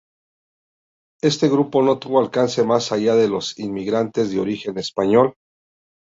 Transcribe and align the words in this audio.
Este 1.21 1.47
grupo 1.47 1.83
no 1.83 1.99
tuvo 1.99 2.19
alcance 2.19 2.63
más 2.63 2.91
allá 2.91 3.13
de 3.13 3.27
los 3.29 3.59
inmigrantes 3.59 4.31
de 4.31 4.39
origen 4.39 4.79
español. 4.79 5.35